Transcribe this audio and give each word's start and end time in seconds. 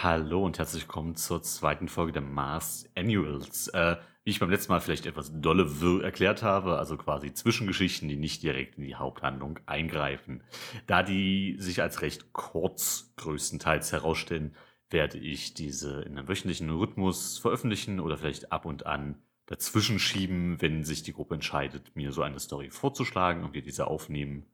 Hallo 0.00 0.44
und 0.44 0.58
herzlich 0.58 0.84
willkommen 0.84 1.16
zur 1.16 1.42
zweiten 1.42 1.86
Folge 1.86 2.12
der 2.12 2.22
Mars 2.22 2.88
Annuals. 2.96 3.68
Äh, 3.68 3.98
wie 4.24 4.30
ich 4.30 4.40
beim 4.40 4.50
letzten 4.50 4.72
Mal 4.72 4.80
vielleicht 4.80 5.04
etwas 5.06 5.30
dolle 5.38 5.80
wirr 5.80 6.02
erklärt 6.02 6.42
habe, 6.42 6.78
also 6.78 6.96
quasi 6.96 7.34
Zwischengeschichten, 7.34 8.08
die 8.08 8.16
nicht 8.16 8.42
direkt 8.42 8.78
in 8.78 8.84
die 8.84 8.96
Haupthandlung 8.96 9.60
eingreifen. 9.66 10.42
Da 10.86 11.02
die 11.02 11.56
sich 11.58 11.82
als 11.82 12.00
recht 12.00 12.32
kurz 12.32 13.12
größtenteils 13.16 13.92
herausstellen, 13.92 14.56
werde 14.90 15.18
ich 15.18 15.54
diese 15.54 16.00
in 16.00 16.18
einem 16.18 16.26
wöchentlichen 16.26 16.70
Rhythmus 16.70 17.38
veröffentlichen 17.38 18.00
oder 18.00 18.16
vielleicht 18.16 18.50
ab 18.50 18.64
und 18.64 18.86
an 18.86 19.22
dazwischen 19.46 19.98
schieben, 19.98 20.60
wenn 20.60 20.84
sich 20.84 21.02
die 21.02 21.12
Gruppe 21.12 21.34
entscheidet, 21.34 21.94
mir 21.94 22.12
so 22.12 22.22
eine 22.22 22.40
Story 22.40 22.70
vorzuschlagen 22.70 23.44
und 23.44 23.52
wir 23.52 23.62
diese 23.62 23.86
aufnehmen. 23.86 24.46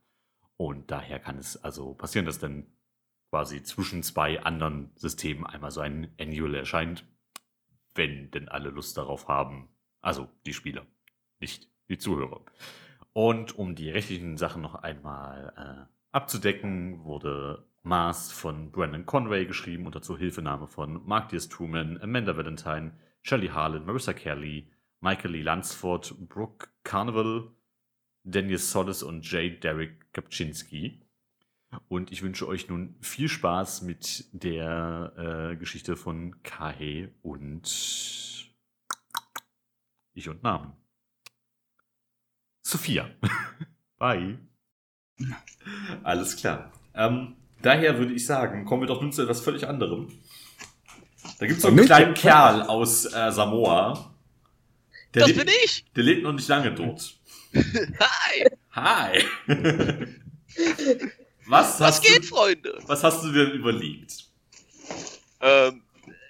Und 0.57 0.91
daher 0.91 1.17
kann 1.17 1.39
es 1.39 1.63
also 1.63 1.93
passieren, 1.93 2.25
dass 2.25 2.39
dann 2.39 2.67
quasi 3.29 3.63
zwischen 3.63 4.03
zwei 4.03 4.41
anderen 4.43 4.91
Systemen 4.95 5.45
einmal 5.45 5.71
so 5.71 5.81
ein 5.81 6.13
Annual 6.19 6.55
erscheint, 6.55 7.05
wenn 7.95 8.31
denn 8.31 8.49
alle 8.49 8.69
Lust 8.69 8.97
darauf 8.97 9.27
haben. 9.27 9.69
Also 10.01 10.29
die 10.45 10.53
Spieler, 10.53 10.85
nicht 11.39 11.69
die 11.89 11.97
Zuhörer. 11.97 12.41
Und 13.13 13.57
um 13.57 13.75
die 13.75 13.89
rechtlichen 13.89 14.37
Sachen 14.37 14.61
noch 14.61 14.75
einmal 14.75 15.53
äh, 15.57 15.93
abzudecken, 16.11 17.03
wurde 17.03 17.65
Mars 17.83 18.31
von 18.31 18.71
Brandon 18.71 19.05
Conway 19.05 19.45
geschrieben 19.45 19.85
unter 19.85 20.01
Zuhilfenahme 20.01 20.67
von 20.67 21.05
Mark 21.05 21.29
Diaz 21.29 21.49
Truman, 21.49 21.99
Amanda 22.01 22.35
Valentine, 22.37 22.93
Shelley 23.23 23.47
Harlan, 23.47 23.85
Marissa 23.85 24.13
Kelly, 24.13 24.71
Michael 25.01 25.31
Lee 25.31 25.41
Lansford, 25.41 26.13
Brooke 26.27 26.67
Carnival, 26.83 27.51
Daniel 28.23 28.57
Solis 28.57 29.01
und 29.01 29.29
J. 29.29 29.63
Derek 29.63 30.13
Kapczynski. 30.13 31.01
Und 31.87 32.11
ich 32.11 32.21
wünsche 32.23 32.47
euch 32.47 32.67
nun 32.67 32.95
viel 32.99 33.29
Spaß 33.29 33.83
mit 33.83 34.25
der 34.31 35.51
äh, 35.51 35.55
Geschichte 35.55 35.95
von 35.95 36.41
Kahe 36.41 37.11
und 37.21 38.49
ich 40.13 40.29
und 40.29 40.41
Namen. 40.43 40.73
Sophia. 42.63 43.09
Bye. 43.97 44.39
Alles 46.03 46.35
klar. 46.37 46.71
Ähm, 46.95 47.35
daher 47.61 47.97
würde 47.99 48.13
ich 48.13 48.25
sagen, 48.25 48.65
kommen 48.65 48.83
wir 48.83 48.87
doch 48.87 49.01
nun 49.01 49.11
zu 49.11 49.21
etwas 49.23 49.41
völlig 49.41 49.67
anderem. 49.67 50.07
Da 51.39 51.45
gibt 51.45 51.57
es 51.57 51.61
so 51.61 51.67
einen 51.67 51.85
kleinen 51.85 52.13
Kerl 52.15 52.63
aus 52.63 53.05
äh, 53.05 53.31
Samoa. 53.31 54.13
Der 55.13 55.21
das 55.21 55.29
lebt- 55.29 55.45
bin 55.45 55.53
ich! 55.65 55.85
Der 55.95 56.03
lebt 56.03 56.23
noch 56.23 56.33
nicht 56.33 56.47
lange 56.47 56.73
dort. 56.73 57.19
Hi! 57.53 58.47
Hi. 58.71 59.23
was, 61.49 61.79
Was 61.79 62.01
geht, 62.01 62.23
du, 62.23 62.27
Freunde? 62.27 62.79
was 62.85 63.03
hast 63.03 63.23
du 63.23 63.31
denn 63.31 63.51
überlegt? 63.51 64.25
Ähm, 65.41 65.83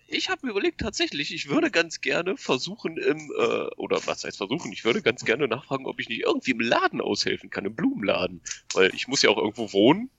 ich 0.08 0.30
habe 0.30 0.46
mir 0.46 0.52
überlegt, 0.52 0.80
tatsächlich, 0.80 1.34
ich 1.34 1.50
würde 1.50 1.70
ganz 1.70 2.02
gerne 2.02 2.38
versuchen 2.38 2.98
im, 2.98 3.32
äh, 3.38 3.68
oder 3.76 4.00
was 4.06 4.24
heißt 4.24 4.38
versuchen, 4.38 4.72
ich 4.72 4.86
würde 4.86 5.02
ganz 5.02 5.26
gerne 5.26 5.48
nachfragen, 5.48 5.86
ob 5.86 6.00
ich 6.00 6.10
nicht 6.10 6.22
irgendwie 6.22 6.52
im 6.52 6.62
Laden 6.62 7.02
aushelfen 7.02 7.50
kann, 7.50 7.66
im 7.66 7.76
Blumenladen. 7.76 8.42
Weil 8.74 8.94
ich 8.96 9.08
muss 9.08 9.22
ja 9.22 9.30
auch 9.30 9.38
irgendwo 9.38 9.72
wohnen. 9.74 10.10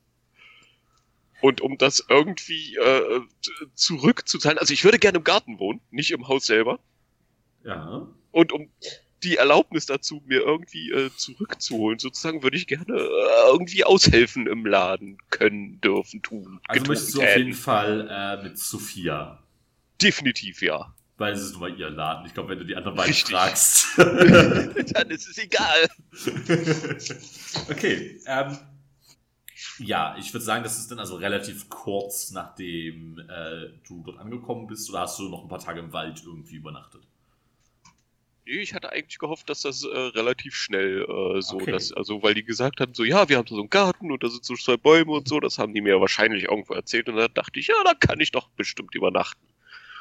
Und 1.41 1.63
um 1.63 1.79
das 1.79 2.05
irgendwie 2.09 2.77
äh, 2.77 3.21
zurückzuzahlen, 3.75 4.59
also 4.59 4.75
ich 4.75 4.85
würde 4.85 4.99
gerne 4.99 5.19
im 5.19 5.25
Garten 5.25 5.59
wohnen, 5.59 5.81
nicht 5.91 6.11
im 6.11 6.29
Haus 6.29 6.45
selber. 6.45 6.79
Ja. 7.65 8.07
Und 8.31 8.53
um 8.53 8.69
die 9.23 9.37
Erlaubnis 9.37 9.87
dazu, 9.87 10.23
mir 10.27 10.41
irgendwie 10.41 10.91
äh, 10.91 11.11
zurückzuholen, 11.15 11.99
sozusagen, 11.99 12.43
würde 12.43 12.57
ich 12.57 12.67
gerne 12.67 12.95
äh, 12.95 13.51
irgendwie 13.51 13.85
aushelfen 13.85 14.47
im 14.47 14.67
Laden 14.67 15.19
können, 15.31 15.81
dürfen, 15.81 16.23
tun. 16.23 16.61
Also 16.69 16.87
möchtest 16.87 17.15
du 17.15 17.23
auf 17.23 17.37
jeden 17.37 17.53
Fall 17.53 18.09
äh, 18.11 18.43
mit 18.43 18.59
Sophia. 18.59 19.43
Definitiv 20.01 20.63
ja. 20.63 20.95
Weil 21.19 21.35
es 21.35 21.43
ist 21.43 21.53
nun 21.53 21.61
mal 21.61 21.79
ihr 21.79 21.91
Laden. 21.91 22.25
Ich 22.25 22.33
glaube, 22.33 22.49
wenn 22.49 22.59
du 22.59 22.65
die 22.65 22.77
anderen 22.77 22.97
beiden 22.97 23.13
Richtig. 23.13 23.35
fragst. 23.35 23.89
Dann 23.97 25.11
ist 25.11 25.29
es 25.29 25.37
egal. 25.37 25.89
okay. 27.71 28.19
Ähm, 28.27 28.57
ja, 29.79 30.17
ich 30.19 30.33
würde 30.33 30.45
sagen, 30.45 30.65
das 30.65 30.79
ist 30.79 30.91
dann 30.91 30.99
also 30.99 31.17
relativ 31.17 31.69
kurz, 31.69 32.31
nachdem 32.31 33.19
äh, 33.19 33.69
du 33.87 34.03
dort 34.03 34.19
angekommen 34.19 34.67
bist. 34.67 34.89
Oder 34.91 35.01
hast 35.01 35.19
du 35.19 35.29
noch 35.29 35.43
ein 35.43 35.49
paar 35.49 35.59
Tage 35.59 35.81
im 35.81 35.93
Wald 35.93 36.23
irgendwie 36.25 36.57
übernachtet? 36.57 37.03
Ich 38.53 38.75
hatte 38.75 38.91
eigentlich 38.91 39.19
gehofft, 39.19 39.49
dass 39.49 39.61
das 39.63 39.85
äh, 39.85 39.97
relativ 39.97 40.57
schnell 40.57 41.03
äh, 41.03 41.41
so, 41.41 41.57
Okay. 41.57 41.71
dass, 41.71 41.93
also 41.93 42.23
weil 42.23 42.35
die 42.35 42.43
gesagt 42.43 42.81
haben, 42.81 42.95
so 42.95 43.05
ja, 43.05 43.29
wir 43.29 43.37
haben 43.39 43.47
so 43.47 43.59
einen 43.59 43.71
Garten 43.71 44.11
und 44.11 44.25
da 44.25 44.29
sind 44.29 44.45
so 44.45 44.55
zwei 44.55 44.77
Bäume 44.77 45.13
und 45.13 45.29
so, 45.29 45.39
das 45.39 45.59
haben 45.59 45.73
die 45.73 45.81
mir 45.81 46.01
wahrscheinlich 46.01 46.45
irgendwo 46.45 46.75
erzählt 46.75 47.09
und 47.09 47.17
da 47.17 47.29
dachte 47.29 47.61
ich, 47.61 47.69
ja, 47.69 47.75
da 47.85 47.93
kann 47.95 48.19
ich 48.19 48.33
doch 48.33 48.49
bestimmt 48.51 48.95
übernachten. 48.97 49.41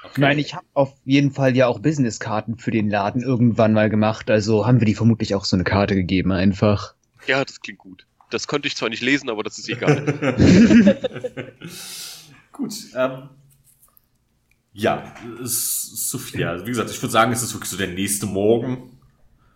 Okay. 0.03 0.21
Nein, 0.21 0.39
ich 0.39 0.55
habe 0.55 0.65
auf 0.73 0.93
jeden 1.05 1.31
Fall 1.31 1.55
ja 1.55 1.67
auch 1.67 1.79
Businesskarten 1.79 2.57
für 2.57 2.71
den 2.71 2.89
Laden 2.89 3.21
irgendwann 3.21 3.73
mal 3.73 3.89
gemacht, 3.89 4.31
also 4.31 4.65
haben 4.65 4.79
wir 4.79 4.85
die 4.85 4.95
vermutlich 4.95 5.35
auch 5.35 5.45
so 5.45 5.55
eine 5.55 5.63
Karte 5.65 5.93
gegeben 5.93 6.31
einfach. 6.31 6.95
Ja, 7.27 7.45
das 7.45 7.59
klingt 7.61 7.79
gut. 7.79 8.07
Das 8.31 8.47
konnte 8.47 8.67
ich 8.67 8.75
zwar 8.75 8.89
nicht 8.89 9.03
lesen, 9.03 9.29
aber 9.29 9.43
das 9.43 9.57
ist 9.59 9.69
egal. 9.69 10.03
Gut. 12.51 12.73
Ähm, 12.95 13.29
ja, 14.79 15.03
es- 15.43 16.09
Sophia. 16.11 16.49
Also 16.51 16.65
wie 16.65 16.69
gesagt, 16.69 16.89
ich 16.89 17.01
würde 17.01 17.11
sagen, 17.11 17.31
es 17.31 17.43
ist 17.43 17.53
wirklich 17.53 17.69
so 17.69 17.77
der 17.77 17.87
nächste 17.87 18.25
Morgen. 18.25 18.97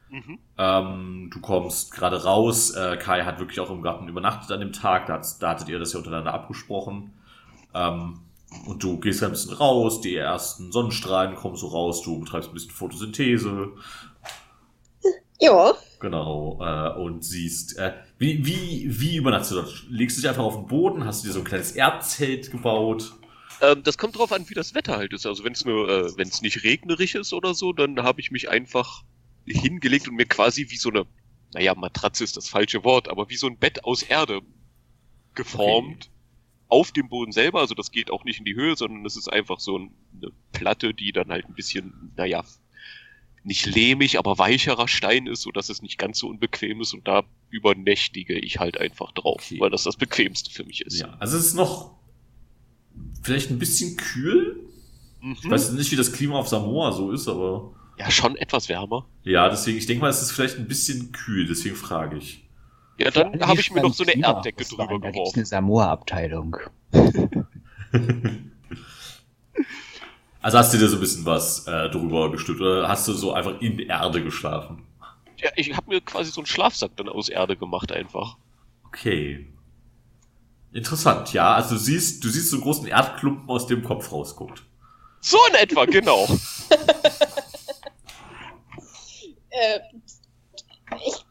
mhm. 0.10 0.40
Ähm, 0.58 1.30
du 1.34 1.40
kommst 1.42 1.92
gerade 1.92 2.24
raus. 2.24 2.72
Äh, 2.72 2.98
Kai 2.98 3.24
hat 3.24 3.40
wirklich 3.40 3.60
auch 3.60 3.72
im 3.72 3.82
Garten 3.82 4.08
übernachtet 4.08 4.52
an 4.52 4.60
dem 4.60 4.74
Tag. 4.74 5.08
Da, 5.08 5.22
da 5.40 5.50
hattet 5.50 5.70
ihr 5.70 5.80
das 5.80 5.94
ja 5.94 6.00
untereinander 6.00 6.34
abgesprochen. 6.34 7.14
Ähm, 7.74 8.20
und 8.68 8.84
du 8.84 9.00
gehst 9.00 9.24
ein 9.24 9.32
bisschen 9.32 9.54
raus. 9.54 10.02
Die 10.02 10.16
ersten 10.16 10.72
Sonnenstrahlen 10.72 11.36
kommen 11.36 11.56
so 11.56 11.68
raus. 11.68 12.04
Du 12.04 12.20
betreibst 12.20 12.50
ein 12.50 12.54
bisschen 12.54 12.72
Photosynthese. 12.72 13.70
Ja, 15.40 15.74
Genau. 16.00 16.60
Äh, 16.62 17.00
und 17.00 17.24
siehst, 17.24 17.78
äh, 17.80 17.94
wie, 18.18 18.46
wie, 18.46 18.86
wie 18.90 19.16
übernachtest 19.16 19.52
du 19.52 19.56
dort? 19.56 19.86
Legst 19.90 20.18
du 20.18 20.22
dich 20.22 20.30
einfach 20.30 20.44
auf 20.44 20.56
den 20.56 20.68
Boden? 20.68 21.06
Hast 21.06 21.24
du 21.24 21.28
dir 21.28 21.34
so 21.34 21.40
ein 21.40 21.46
kleines 21.46 21.72
Erdzelt 21.72 22.52
gebaut? 22.52 23.14
Ähm, 23.64 23.82
das 23.84 23.98
kommt 23.98 24.18
drauf 24.18 24.32
an, 24.32 24.48
wie 24.50 24.54
das 24.54 24.74
Wetter 24.76 24.98
halt 24.98 25.14
ist. 25.14 25.26
Also 25.26 25.44
wenn 25.44 25.54
es 25.54 25.66
nur, 25.66 25.90
äh, 25.90 26.18
wenn 26.18 26.28
es 26.28 26.42
nicht 26.42 26.64
regnerisch 26.64 27.16
ist 27.16 27.34
oder 27.34 27.54
so, 27.54 27.74
dann 27.74 28.02
habe 28.04 28.22
ich 28.22 28.30
mich 28.32 28.50
einfach 28.50 29.04
hingelegt 29.46 30.08
und 30.08 30.16
mir 30.16 30.26
quasi 30.26 30.68
wie 30.70 30.78
so 30.78 30.90
eine, 30.90 31.06
naja, 31.54 31.74
Matratze 31.76 32.24
ist 32.24 32.38
das 32.38 32.48
falsche 32.48 32.84
Wort, 32.84 33.08
aber 33.10 33.30
wie 33.30 33.36
so 33.36 33.48
ein 33.48 33.58
Bett 33.58 33.84
aus 33.84 34.04
Erde 34.04 34.42
geformt. 35.36 36.10
Auf 36.70 36.92
dem 36.92 37.08
Boden 37.08 37.32
selber, 37.32 37.60
also 37.60 37.76
das 37.76 37.92
geht 37.92 38.10
auch 38.10 38.24
nicht 38.24 38.40
in 38.40 38.46
die 38.46 38.56
Höhe, 38.56 38.76
sondern 38.76 39.06
es 39.06 39.16
ist 39.16 39.28
einfach 39.32 39.60
so 39.60 39.78
ein- 39.78 39.92
eine 40.20 40.32
Platte, 40.54 40.94
die 40.94 41.12
dann 41.12 41.30
halt 41.30 41.46
ein 41.46 41.54
bisschen, 41.54 42.12
naja, 42.16 42.44
nicht 43.44 43.66
lehmig, 43.68 44.18
aber 44.18 44.38
weicherer 44.40 44.88
Stein 44.88 45.28
ist, 45.28 45.42
sodass 45.42 45.70
es 45.70 45.82
nicht 45.84 45.98
ganz 46.00 46.18
so 46.20 46.28
unbequem 46.30 46.82
ist 46.82 46.94
und 46.94 47.08
da 47.08 47.24
übernächtige 47.52 48.40
ich 48.40 48.58
halt 48.60 48.80
einfach 48.80 49.12
drauf, 49.12 49.44
Okay. 49.46 49.60
weil 49.60 49.70
das 49.70 49.84
das 49.84 49.98
Bequemste 49.98 50.50
für 50.50 50.64
mich 50.64 50.82
ist. 50.82 51.00
Ja, 51.00 51.16
also 51.20 51.38
es 51.38 51.48
ist 51.48 51.54
noch 51.54 51.92
vielleicht 53.22 53.50
ein 53.52 53.60
bisschen 53.60 53.96
kühl. 53.98 54.60
Mhm. 55.22 55.38
Ich 55.42 55.50
weiß 55.50 55.72
nicht, 55.74 55.92
wie 55.92 55.96
das 55.96 56.12
Klima 56.12 56.36
auf 56.36 56.48
Samoa 56.48 56.92
so 56.92 57.12
ist, 57.12 57.28
aber 57.28 57.72
ja, 57.98 58.10
schon 58.12 58.36
etwas 58.38 58.70
wärmer. 58.70 59.06
ja, 59.24 59.48
deswegen, 59.50 59.78
ich 59.78 59.86
denke 59.86 60.02
mal, 60.02 60.10
es 60.10 60.22
ist 60.22 60.32
vielleicht 60.32 60.58
ein 60.58 60.68
bisschen 60.68 61.12
kühl, 61.12 61.46
deswegen 61.48 61.76
frage 61.76 62.18
ich. 62.18 62.44
Ja, 62.98 63.10
dann 63.12 63.40
habe 63.42 63.60
ich 63.60 63.72
mir 63.72 63.82
noch 63.82 63.94
so 63.94 64.04
eine 64.04 64.14
beim 64.14 64.24
Erddecke 64.24 64.64
drüber 64.66 64.88
waren, 64.88 65.02
Da 65.02 65.08
gibt's 65.12 65.34
geworfen. 65.34 65.40
eine 65.40 65.46
Samoa-Abteilung. 65.46 66.58
Also 70.42 70.58
hast 70.58 70.74
du 70.74 70.78
dir 70.78 70.90
so 70.90 70.98
ein 70.98 71.00
bisschen 71.00 71.26
was 71.26 71.68
äh, 71.68 71.90
drüber 71.90 72.30
gestülpt 72.30 72.60
oder 72.60 72.90
hast 72.90 73.08
du 73.08 73.14
so 73.14 73.32
einfach 73.32 73.62
in 73.62 73.80
Erde 73.80 74.22
geschlafen? 74.22 74.84
Ja, 75.38 75.50
ich 75.56 75.74
habe 75.76 75.90
mir 75.90 76.02
quasi 76.02 76.32
so 76.32 76.42
einen 76.42 76.48
Schlafsack 76.48 76.98
dann 76.98 77.08
aus 77.08 77.30
Erde 77.30 77.56
gemacht 77.56 77.94
einfach. 77.94 78.36
Okay. 78.86 79.48
Interessant, 80.74 81.34
ja. 81.34 81.54
Also 81.54 81.76
du 81.76 81.82
siehst, 81.82 82.24
du 82.24 82.30
siehst 82.30 82.50
so 82.50 82.56
einen 82.56 82.64
großen 82.64 82.88
Erdklumpen 82.88 83.48
aus 83.50 83.68
dem 83.68 83.84
Kopf 83.84 84.12
rausguckt. 84.12 84.64
So 85.22 85.38
in 85.50 85.56
etwa, 85.56 85.86
genau. 85.86 86.26
äh, 89.52 89.80
ich 91.06 91.26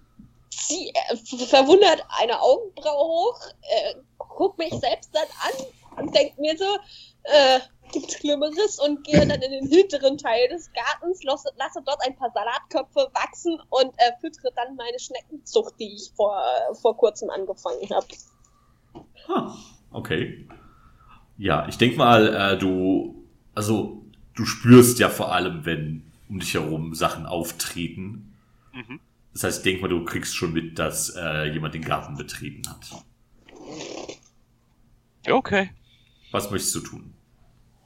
zieh 0.50 0.92
äh, 0.94 1.16
verwundert 1.46 2.04
eine 2.20 2.40
Augenbraue 2.40 3.04
hoch, 3.04 3.40
äh, 3.62 3.94
guck 4.16 4.56
mich 4.58 4.72
selbst 4.74 5.10
dann 5.12 5.26
an 5.40 6.04
und 6.04 6.14
denk 6.14 6.38
mir 6.38 6.56
so, 6.56 6.78
äh, 7.24 7.60
gibt's 7.90 8.14
Schlimmeres 8.14 8.78
und 8.78 9.04
gehe 9.04 9.26
dann 9.26 9.42
in 9.42 9.50
den 9.50 9.68
hinteren 9.68 10.18
Teil 10.18 10.48
des 10.48 10.70
Gartens, 10.72 11.22
lasse, 11.24 11.50
lasse 11.56 11.82
dort 11.84 12.00
ein 12.06 12.16
paar 12.16 12.30
Salatköpfe 12.32 13.10
wachsen 13.12 13.60
und 13.70 13.92
äh, 13.98 14.12
füttere 14.20 14.52
dann 14.54 14.76
meine 14.76 14.98
Schneckenzucht, 14.98 15.74
die 15.78 15.94
ich 15.94 16.12
vor, 16.16 16.42
vor 16.80 16.96
kurzem 16.96 17.28
angefangen 17.28 17.90
habe. 17.90 18.06
Ah, 19.28 19.54
okay. 19.90 20.46
Ja, 21.38 21.66
ich 21.68 21.78
denk 21.78 21.96
mal, 21.96 22.34
äh, 22.34 22.58
du, 22.58 23.24
also 23.54 24.04
du 24.34 24.44
spürst 24.44 24.98
ja 24.98 25.08
vor 25.08 25.32
allem, 25.32 25.64
wenn 25.64 26.02
um 26.28 26.40
dich 26.40 26.54
herum 26.54 26.94
Sachen 26.94 27.26
auftreten. 27.26 28.32
Mhm. 28.72 29.00
Das 29.32 29.44
heißt, 29.44 29.58
ich 29.58 29.64
denk 29.64 29.82
mal, 29.82 29.88
du 29.88 30.04
kriegst 30.04 30.34
schon 30.34 30.52
mit, 30.52 30.78
dass 30.78 31.14
äh, 31.16 31.52
jemand 31.52 31.74
den 31.74 31.82
Garten 31.82 32.16
betreten 32.16 32.62
hat. 32.68 33.04
Okay. 35.28 35.70
Was 36.30 36.50
möchtest 36.50 36.74
du 36.74 36.80
tun? 36.80 37.14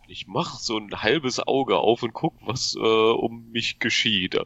Ich 0.08 0.26
mach 0.28 0.58
so 0.58 0.78
ein 0.78 1.02
halbes 1.02 1.40
Auge 1.40 1.78
auf 1.78 2.02
und 2.02 2.12
guck, 2.12 2.34
was 2.46 2.76
äh, 2.76 2.78
um 2.78 3.50
mich 3.50 3.78
geschieht. 3.80 4.38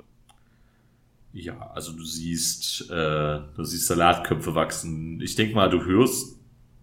Ja, 1.32 1.70
also 1.75 1.93
du 1.93 2.04
siehst, 2.04 2.90
äh, 2.90 3.40
du 3.54 3.64
siehst 3.64 3.86
Salatköpfe 3.86 4.54
wachsen. 4.54 5.20
Ich 5.20 5.36
denk 5.36 5.54
mal, 5.54 5.69
du 5.69 5.84
hörst, 5.84 6.39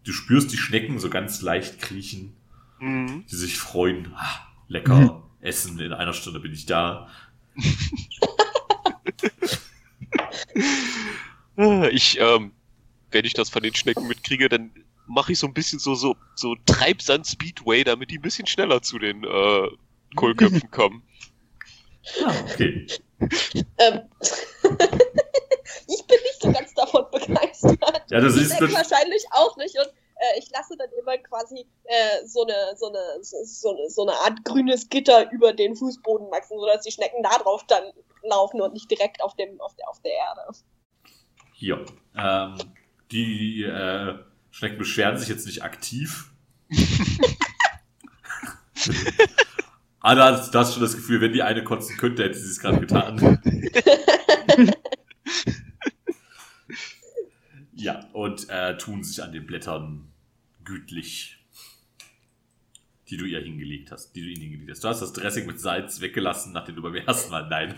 du 0.08 0.14
spürst 0.14 0.52
die 0.52 0.58
Schnecken 0.58 1.00
so 1.00 1.10
ganz 1.10 1.42
leicht 1.42 1.80
kriechen, 1.82 2.34
Mhm. 2.80 3.26
die 3.30 3.36
sich 3.36 3.58
freuen. 3.58 4.14
Ah, 4.16 4.40
lecker 4.68 5.24
essen, 5.42 5.80
in 5.80 5.94
einer 5.94 6.14
Stunde 6.14 6.40
bin 6.40 6.54
ich 6.54 6.66
da. 6.66 7.08
Ich, 11.92 12.20
ähm, 12.20 12.52
wenn 13.10 13.26
ich 13.26 13.34
das 13.34 13.50
von 13.50 13.64
den 13.64 13.74
Schnecken 13.74 14.08
mitkriege, 14.08 14.48
dann 14.48 14.72
mache 15.08 15.32
ich 15.32 15.40
so 15.40 15.48
ein 15.48 15.54
bisschen 15.54 15.80
so, 15.80 15.96
so, 15.96 16.16
so 16.36 16.56
Treibsand-Speedway, 16.68 17.84
damit 17.84 18.12
die 18.12 18.20
ein 18.20 18.22
bisschen 18.22 18.46
schneller 18.46 18.84
zu 18.84 19.00
den 19.00 19.24
äh, 19.24 19.68
Kohlköpfen 20.16 20.70
kommen. 20.72 21.04
Ah, 22.26 22.34
okay. 22.50 22.88
Ähm, 23.20 24.00
ich 24.64 26.08
bin 26.08 26.18
nicht 26.24 26.42
so 26.42 26.50
ganz 26.54 26.74
davon 26.74 27.04
begeistert. 27.12 27.78
Ja, 28.10 28.22
denke 28.22 28.56
du, 28.60 28.72
wahrscheinlich 28.72 29.26
auch 29.32 29.58
nicht. 29.58 29.76
Und 29.78 29.90
äh, 30.36 30.40
ich 30.40 30.50
lasse 30.52 30.76
dann 30.78 30.90
immer 31.00 31.18
quasi 31.18 31.66
äh, 31.84 32.26
so, 32.26 32.44
eine, 32.44 32.76
so, 32.76 32.88
eine, 32.88 33.24
so, 33.24 33.70
eine, 33.72 33.90
so 33.90 34.02
eine 34.04 34.14
Art 34.14 34.44
grünes 34.44 34.90
Gitter 34.90 35.32
über 35.32 35.54
den 35.54 35.76
Fußboden 35.76 36.30
wachsen, 36.32 36.60
sodass 36.60 36.84
die 36.84 36.92
Schnecken 36.92 37.24
da 37.24 37.38
drauf 37.38 37.64
dann 37.68 37.84
laufen 38.24 38.62
und 38.62 38.74
nicht 38.74 38.90
direkt 38.90 39.22
auf, 39.22 39.36
dem, 39.36 39.60
auf, 39.62 39.76
der, 39.76 39.90
auf 39.90 40.02
der 40.02 40.12
Erde. 40.14 40.42
hier. 41.54 41.86
Ähm, 42.16 42.58
die 43.12 43.64
äh, 43.64 44.16
Schnecken 44.52 44.78
beschweren 44.78 45.18
sich 45.18 45.30
jetzt 45.30 45.46
nicht 45.46 45.64
aktiv. 45.64 46.32
Hast, 50.16 50.54
du 50.54 50.60
hast 50.60 50.74
schon 50.74 50.84
das 50.84 50.96
Gefühl, 50.96 51.20
wenn 51.20 51.34
die 51.34 51.44
eine 51.44 51.64
kotzen 51.64 51.98
könnte, 51.98 52.24
hätte 52.24 52.38
sie 52.38 52.50
es 52.50 52.60
gerade 52.60 52.80
getan. 52.80 53.42
ja, 57.74 58.06
und 58.14 58.50
äh, 58.50 58.78
tun 58.78 59.04
sich 59.04 59.22
an 59.22 59.34
den 59.34 59.46
Blättern 59.46 60.14
gütlich, 60.68 61.38
die 63.10 63.18
du 63.18 63.26
ihr 63.26 63.40
hingelegt 63.40 63.92
hast, 63.92 64.14
die 64.16 64.22
du 64.22 64.28
ihnen 64.28 64.42
hingelegt 64.42 64.72
hast. 64.72 64.84
Du 64.84 64.90
hast 64.90 65.02
das 65.02 65.14
Dressing 65.14 65.48
mit 65.48 65.60
Salz 65.60 66.02
weggelassen, 66.02 66.52
nachdem 66.52 66.76
du 66.76 66.82
beim 66.82 66.96
ersten 66.96 67.32
Mal, 67.32 67.48
nein. 67.48 67.76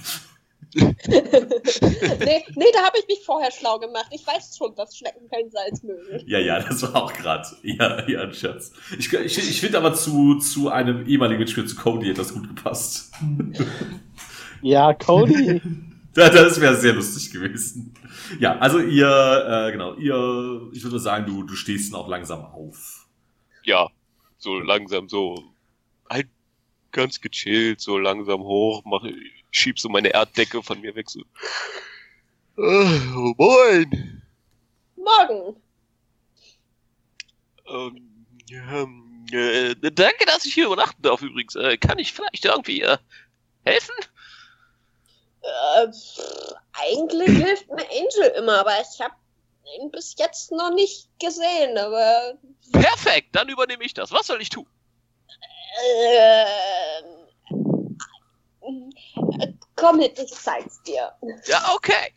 nee, 0.73 0.93
nee, 1.07 2.71
da 2.73 2.83
habe 2.83 2.97
ich 2.99 3.07
mich 3.07 3.21
vorher 3.25 3.51
schlau 3.51 3.79
gemacht. 3.79 4.07
Ich 4.11 4.25
weiß 4.25 4.57
schon, 4.57 4.75
dass 4.75 4.97
Schnecken 4.97 5.29
kein 5.29 5.49
Salz 5.49 5.83
mögen. 5.83 6.23
Ja, 6.27 6.39
ja, 6.39 6.59
das 6.59 6.81
war 6.81 7.03
auch 7.03 7.13
gerade 7.13 7.47
eher, 7.63 8.07
eher 8.07 8.23
ein 8.23 8.33
Scherz. 8.33 8.73
Ich, 8.97 9.11
ich, 9.13 9.37
ich 9.37 9.61
finde 9.61 9.77
aber 9.77 9.93
zu, 9.93 10.39
zu 10.39 10.69
einem 10.69 11.07
ehemaligen 11.07 11.47
Spiel 11.47 11.65
zu 11.65 11.75
Cody 11.75 12.07
hätte 12.07 12.21
das 12.21 12.33
gut 12.33 12.47
gepasst. 12.47 13.11
Ja, 14.61 14.93
Cody. 14.93 15.61
Da- 16.13 16.29
Das 16.29 16.59
wäre 16.59 16.75
sehr 16.75 16.93
lustig 16.93 17.31
gewesen. 17.31 17.93
Ja, 18.39 18.57
also 18.59 18.79
ihr, 18.79 19.07
äh, 19.67 19.71
genau, 19.71 19.95
ihr, 19.95 20.69
ich 20.73 20.83
würde 20.83 20.99
sagen, 20.99 21.25
du, 21.25 21.43
du 21.43 21.55
stehst 21.55 21.93
dann 21.93 21.99
auch 21.99 22.07
langsam 22.07 22.41
auf. 22.45 23.07
Ja, 23.63 23.89
so 24.37 24.59
langsam, 24.59 25.09
so 25.09 25.43
halt 26.09 26.27
ganz 26.91 27.21
gechillt, 27.21 27.81
so 27.81 27.97
langsam 27.97 28.41
hoch, 28.41 28.81
mach, 28.85 29.03
schieb 29.51 29.79
so 29.79 29.89
meine 29.89 30.11
Erddecke 30.13 30.63
von 30.63 30.81
mir 30.81 30.95
weg, 30.95 31.09
so. 31.09 31.21
Äh, 32.57 32.99
moin! 33.37 34.21
Morgen. 34.95 35.55
Ähm, 37.67 38.25
ähm, 38.51 39.25
äh, 39.31 39.75
danke, 39.91 40.25
dass 40.25 40.45
ich 40.45 40.53
hier 40.53 40.65
übernachten 40.65 41.01
darf 41.01 41.21
übrigens. 41.21 41.55
Äh, 41.55 41.77
kann 41.77 41.99
ich 41.99 42.13
vielleicht 42.13 42.45
irgendwie 42.45 42.81
äh, 42.81 42.97
helfen? 43.65 43.93
Äh, 45.41 45.91
pff, 45.91 46.53
eigentlich 46.73 47.29
hilft 47.29 47.69
mir 47.69 47.85
Angel 47.89 48.31
immer, 48.37 48.59
aber 48.59 48.73
ich 48.81 48.99
habe 49.01 49.15
ihn 49.77 49.91
bis 49.91 50.15
jetzt 50.17 50.51
noch 50.51 50.71
nicht 50.71 51.07
gesehen. 51.19 51.77
Aber 51.77 52.33
Perfekt, 52.71 53.35
dann 53.35 53.49
übernehme 53.49 53.83
ich 53.83 53.93
das. 53.93 54.11
Was 54.11 54.27
soll 54.27 54.41
ich 54.41 54.49
tun? 54.49 54.67
äh, 55.81 57.01
komm 59.75 59.97
mit, 59.97 60.19
ich 60.19 60.31
zeig's 60.31 60.81
dir. 60.83 61.11
Ja, 61.45 61.73
okay. 61.73 62.13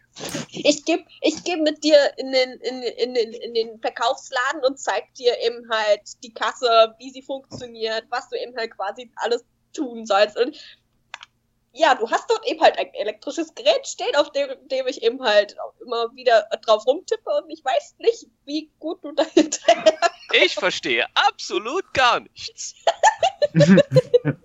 Ich 0.50 0.84
geb, 0.84 1.06
ich 1.22 1.42
geb 1.42 1.60
mit 1.60 1.82
dir 1.82 2.12
in 2.18 2.32
den, 2.32 2.52
in, 2.60 2.82
in, 2.82 3.14
den, 3.14 3.32
in 3.32 3.54
den 3.54 3.80
Verkaufsladen 3.80 4.62
und 4.64 4.78
zeig 4.78 5.14
dir 5.14 5.38
eben 5.40 5.68
halt 5.70 6.02
die 6.22 6.34
Kasse, 6.34 6.94
wie 6.98 7.10
sie 7.10 7.22
funktioniert, 7.22 8.04
was 8.10 8.28
du 8.28 8.36
eben 8.36 8.54
halt 8.56 8.76
quasi 8.76 9.10
alles 9.16 9.42
tun 9.72 10.04
sollst. 10.04 10.36
Und 10.36 10.56
ja, 11.72 11.94
du 11.94 12.10
hast 12.10 12.30
dort 12.30 12.46
eben 12.46 12.60
halt 12.60 12.78
ein 12.78 12.92
elektrisches 12.94 13.54
Gerät 13.54 13.86
stehen, 13.86 14.14
auf 14.16 14.30
dem, 14.32 14.48
dem 14.68 14.86
ich 14.86 15.02
eben 15.02 15.22
halt 15.22 15.58
auch 15.60 15.74
immer 15.80 16.14
wieder 16.14 16.42
drauf 16.64 16.86
rumtippe 16.86 17.30
und 17.42 17.50
ich 17.50 17.64
weiß 17.64 17.96
nicht, 17.98 18.26
wie 18.44 18.70
gut 18.78 19.02
du 19.04 19.12
dahinter 19.12 19.60
Ich 20.44 20.54
verstehe 20.54 21.06
absolut 21.14 21.92
gar 21.94 22.20
nichts. 22.20 22.74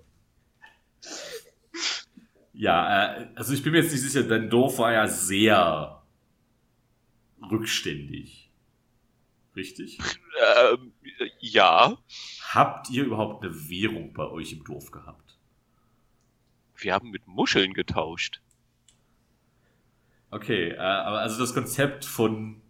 Ja, 2.58 3.20
äh, 3.20 3.28
also 3.36 3.54
ich 3.54 3.62
bin 3.62 3.72
mir 3.72 3.84
jetzt 3.84 3.92
nicht 3.92 4.02
sicher, 4.02 4.24
dein 4.24 4.50
Dorf 4.50 4.80
war 4.80 4.92
ja 4.92 5.08
sehr 5.08 6.02
rückständig. 7.52 8.52
Richtig? 9.56 10.00
Ähm, 10.74 10.92
ja, 11.40 11.96
Habt 12.42 12.90
ihr 12.90 13.04
überhaupt 13.06 13.44
eine 13.44 13.54
Währung 13.70 14.14
bei 14.14 14.28
euch 14.28 14.54
im 14.54 14.64
Dorf 14.64 14.90
gehabt? 14.90 15.37
Wir 16.78 16.94
haben 16.94 17.10
mit 17.10 17.28
Muscheln 17.28 17.74
getauscht. 17.74 18.42
Okay, 20.30 20.70
äh, 20.72 20.78
aber 20.78 21.20
also 21.20 21.40
das 21.40 21.54
Konzept 21.54 22.04
von 22.06 22.62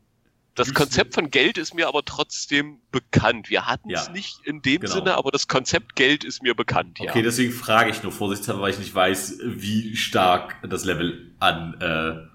Das 0.55 0.73
Konzept 0.73 1.13
von 1.15 1.31
Geld 1.31 1.57
ist 1.57 1.73
mir 1.73 1.87
aber 1.87 2.03
trotzdem 2.05 2.79
bekannt. 2.91 3.49
Wir 3.49 3.65
hatten 3.65 3.89
es 3.91 4.07
Ja, 4.07 4.11
nicht 4.11 4.39
in 4.45 4.61
dem 4.61 4.81
genau. 4.81 4.93
Sinne, 4.93 5.15
aber 5.15 5.31
das 5.31 5.47
Konzept 5.47 5.95
Geld 5.95 6.23
ist 6.23 6.43
mir 6.43 6.53
bekannt, 6.55 6.99
ja. 6.99 7.09
Okay, 7.11 7.21
deswegen 7.23 7.51
frage 7.51 7.89
ich 7.89 8.03
nur 8.03 8.11
vorsichtshalber, 8.11 8.61
weil 8.61 8.71
ich 8.71 8.79
nicht 8.79 8.93
weiß, 8.93 9.39
wie 9.43 9.95
stark 9.95 10.55
das 10.69 10.85
Level 10.85 11.31
an, 11.39 11.79
äh, 11.81 12.27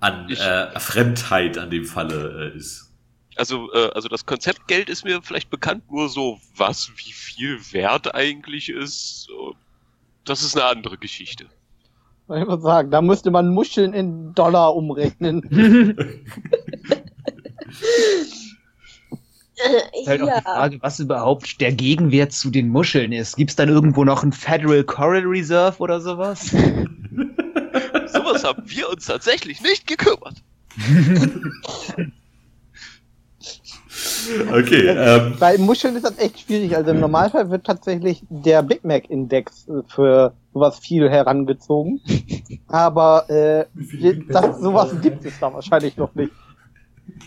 an 0.00 0.28
Ich- 0.30 0.40
äh, 0.40 0.78
Fremdheit 0.78 1.58
an 1.58 1.70
dem 1.70 1.84
Falle 1.84 2.52
äh, 2.54 2.56
ist. 2.56 2.86
Also, 3.36 3.72
äh, 3.72 3.90
also 3.94 4.08
das 4.08 4.26
Konzept 4.26 4.68
Geld 4.68 4.88
ist 4.88 5.04
mir 5.04 5.20
vielleicht 5.22 5.50
bekannt, 5.50 5.90
nur 5.90 6.08
so, 6.08 6.40
was, 6.56 6.90
wie 6.96 7.12
viel 7.12 7.58
Wert 7.72 8.14
eigentlich 8.14 8.68
ist, 8.68 9.22
so, 9.22 9.56
das 10.30 10.42
ist 10.42 10.56
eine 10.56 10.64
andere 10.64 10.96
Geschichte. 10.96 11.46
Ich 12.28 12.46
würde 12.46 12.62
sagen, 12.62 12.90
da 12.92 13.02
müsste 13.02 13.32
man 13.32 13.48
Muscheln 13.48 13.92
in 13.92 14.32
Dollar 14.34 14.76
umrechnen. 14.76 15.42
Ist 19.92 20.08
halt 20.08 20.22
auch 20.22 20.26
die 20.26 20.30
ja. 20.30 20.40
Frage, 20.40 20.78
was 20.80 21.00
überhaupt 21.00 21.60
der 21.60 21.72
Gegenwert 21.72 22.32
zu 22.32 22.50
den 22.50 22.68
Muscheln 22.68 23.12
ist. 23.12 23.36
Gibt 23.36 23.50
es 23.50 23.56
dann 23.56 23.68
irgendwo 23.68 24.04
noch 24.04 24.22
ein 24.22 24.32
Federal 24.32 24.84
Coral 24.84 25.26
Reserve 25.26 25.78
oder 25.80 26.00
sowas? 26.00 26.50
Sowas 28.06 28.42
haben 28.44 28.62
wir 28.64 28.88
uns 28.88 29.04
tatsächlich 29.04 29.60
nicht 29.60 29.86
gekümmert. 29.86 30.42
Okay, 34.52 34.86
ähm, 34.88 35.34
Bei 35.38 35.58
Muscheln 35.58 35.96
ist 35.96 36.04
das 36.04 36.18
echt 36.18 36.40
schwierig. 36.40 36.76
Also 36.76 36.90
im 36.90 37.00
Normalfall 37.00 37.50
wird 37.50 37.64
tatsächlich 37.64 38.22
der 38.28 38.62
Big 38.62 38.84
Mac 38.84 39.08
Index 39.10 39.68
äh, 39.68 39.82
für 39.88 40.32
sowas 40.52 40.78
viel 40.78 41.08
herangezogen. 41.08 42.00
Aber 42.68 43.28
äh, 43.30 43.66
das, 44.28 44.60
sowas 44.60 44.94
gibt 45.00 45.24
es 45.24 45.38
da 45.38 45.52
wahrscheinlich 45.52 45.96
noch 45.96 46.14
nicht. 46.14 46.32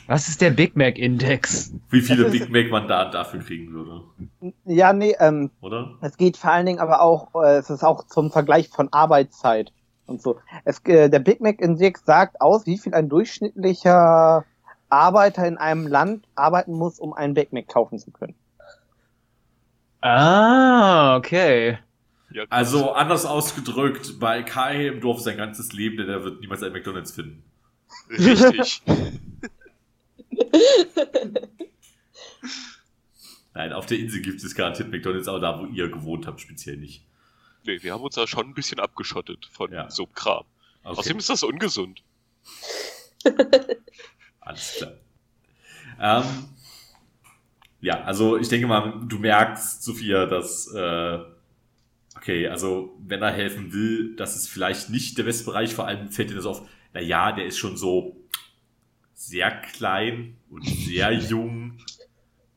Was 0.08 0.28
ist 0.28 0.42
der 0.42 0.52
Big 0.52 0.76
Mac 0.76 0.98
Index? 0.98 1.74
wie 1.90 2.02
viele 2.02 2.30
Big 2.30 2.50
Mac 2.50 2.70
man 2.70 2.88
da 2.88 3.10
dafür 3.10 3.40
kriegen 3.42 3.72
würde, 3.74 4.02
Ja, 4.66 4.94
nee, 4.94 5.16
ähm, 5.20 5.52
oder? 5.62 5.92
es 6.02 6.18
geht 6.18 6.38
vor 6.38 6.52
allen 6.52 6.66
Dingen 6.66 6.80
aber 6.80 7.02
auch, 7.02 7.30
äh, 7.44 7.58
es 7.58 7.70
ist 7.70 7.84
auch 7.84 8.08
zum 8.08 8.32
Vergleich 8.32 8.70
von 8.70 8.90
Arbeitszeit 8.92 9.72
und 10.06 10.22
so. 10.22 10.38
Es, 10.66 10.80
äh, 10.86 11.10
der 11.10 11.20
Big 11.20 11.42
Mac 11.42 11.62
Index 11.62 12.04
sagt 12.06 12.42
aus, 12.42 12.66
wie 12.66 12.78
viel 12.78 12.94
ein 12.94 13.10
durchschnittlicher 13.10 14.46
Arbeiter 14.94 15.48
in 15.48 15.58
einem 15.58 15.88
Land 15.88 16.26
arbeiten 16.36 16.74
muss, 16.74 17.00
um 17.00 17.14
einen 17.14 17.34
Big 17.34 17.52
Mac 17.54 17.68
kaufen 17.68 18.00
zu 18.00 18.12
können. 18.12 18.36
Ah, 20.02 21.16
okay. 21.18 21.80
Ja, 22.32 22.46
Also 22.50 22.92
anders 22.92 23.26
ausgedrückt, 23.26 24.20
bei 24.20 24.44
Kai 24.44 24.88
im 24.88 25.02
Dorf 25.02 25.22
sein 25.22 25.38
ganzes 25.38 25.72
Leben, 25.74 25.98
denn 25.98 26.10
er 26.10 26.24
wird 26.24 26.42
niemals 26.42 26.64
einen 26.64 26.74
McDonalds 26.74 27.12
finden. 27.12 27.44
richtig. 28.10 28.82
Nein, 33.54 33.72
auf 33.74 33.86
der 33.86 34.00
Insel 34.00 34.22
gibt 34.22 34.44
es 34.44 34.56
garantiert 34.56 34.90
McDonalds, 34.90 35.28
aber 35.28 35.40
da, 35.40 35.60
wo 35.60 35.66
ihr 35.68 35.90
gewohnt 35.90 36.26
habt, 36.26 36.42
speziell 36.42 36.78
nicht. 36.78 37.04
nee, 37.64 37.82
wir 37.84 37.94
haben 37.94 38.02
uns 38.02 38.16
da 38.16 38.26
schon 38.26 38.48
ein 38.48 38.54
bisschen 38.56 38.80
abgeschottet 38.80 39.48
von 39.52 39.72
Ja. 39.72 39.90
so 39.90 40.08
Kram. 40.08 40.44
Okay, 40.84 40.98
Außerdem 41.00 41.20
ist 41.20 41.30
das 41.30 41.44
ungesund. 41.44 42.04
alles 44.46 44.74
klar. 44.78 44.94
Ähm, 46.00 46.50
Ja, 47.82 48.04
also 48.04 48.38
ich 48.38 48.48
denke 48.48 48.68
mal, 48.68 49.02
du 49.08 49.20
merkst, 49.20 49.84
Sophia, 49.84 50.26
dass, 50.26 50.68
äh, 50.74 51.20
okay, 52.18 52.48
also 52.48 52.96
wenn 53.00 53.22
er 53.22 53.32
helfen 53.32 53.74
will, 53.74 54.16
das 54.16 54.36
ist 54.36 54.50
vielleicht 54.50 54.90
nicht 54.90 55.18
der 55.18 55.24
beste 55.24 55.46
Bereich, 55.46 55.74
vor 55.74 55.88
allem 55.88 56.10
fällt 56.12 56.30
dir 56.30 56.36
das 56.36 56.46
auf, 56.46 56.68
na 56.94 57.02
ja, 57.02 57.32
der 57.32 57.46
ist 57.46 57.58
schon 57.58 57.78
so 57.78 58.18
sehr 59.14 59.52
klein 59.62 60.38
und 60.50 60.66
sehr 60.66 61.12
jung 61.30 61.80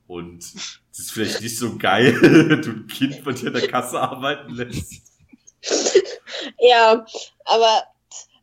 und 0.07 0.45
es 0.45 0.81
ist 0.99 1.13
vielleicht 1.13 1.43
nicht 1.43 1.59
so 1.59 1.79
geil, 1.79 2.17
wenn 2.23 2.63
du 2.63 2.71
ein 2.73 2.87
Kind 2.89 3.17
von 3.17 3.35
dir 3.35 3.49
in 3.49 3.55
der 3.55 3.69
Kasse 3.69 4.01
arbeiten 4.01 4.55
lässt. 4.55 5.03
Ja, 6.59 7.05
aber 7.45 7.85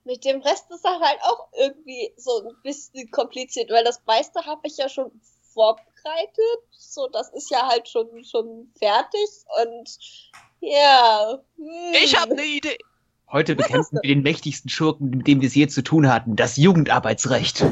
mit 0.05 0.25
dem 0.25 0.41
Rest 0.41 0.65
ist 0.71 0.85
er 0.85 0.99
halt 0.99 1.19
auch 1.21 1.47
irgendwie 1.57 2.13
so 2.17 2.47
ein 2.47 2.55
bisschen 2.63 3.09
kompliziert, 3.11 3.71
weil 3.71 3.83
das 3.83 4.01
meiste 4.05 4.45
habe 4.45 4.61
ich 4.65 4.77
ja 4.77 4.89
schon 4.89 5.11
vorbereitet. 5.53 6.59
So, 6.71 7.07
das 7.07 7.31
ist 7.33 7.49
ja 7.49 7.67
halt 7.67 7.87
schon, 7.87 8.07
schon 8.23 8.71
fertig 8.77 9.29
und 9.61 9.97
ja. 10.59 11.39
hm. 11.57 11.93
Ich 12.03 12.19
habe 12.19 12.31
eine 12.31 12.45
Idee. 12.45 12.77
Heute 13.31 13.55
bekämpfen 13.55 13.99
wir 14.01 14.07
den 14.07 14.23
mächtigsten 14.23 14.69
Schurken, 14.69 15.09
mit 15.09 15.27
dem 15.27 15.41
wir 15.41 15.47
es 15.47 15.55
je 15.55 15.67
zu 15.67 15.83
tun 15.83 16.11
hatten, 16.11 16.35
das 16.35 16.57
Jugendarbeitsrecht. 16.57 17.65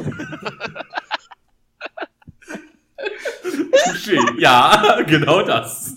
Ja, 4.38 5.02
genau 5.06 5.42
das. 5.42 5.94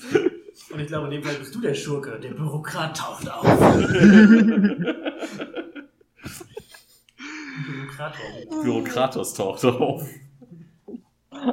Und 0.71 0.79
ich 0.79 0.87
glaube, 0.87 1.05
in 1.05 1.11
dem 1.11 1.23
Fall 1.23 1.35
bist 1.35 1.55
du 1.55 1.61
der 1.61 1.73
Schurke. 1.73 2.19
Der 2.19 2.31
Bürokrat 2.31 2.97
taucht 2.97 3.29
auf. 3.29 3.45
Bürokrator. 7.97 8.63
Bürokratos 8.63 9.33
taucht 9.33 9.65
auf. 9.65 10.07